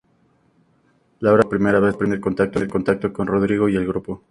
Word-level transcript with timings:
Laura 1.23 1.43
logra 1.43 1.43
por 1.49 1.53
primera 1.53 1.79
vez 1.85 1.93
tener 1.95 2.19
contacto 2.75 3.13
con 3.13 3.27
Rodrigo 3.27 3.69
y 3.69 3.75
el 3.75 3.85
grupo. 3.91 4.11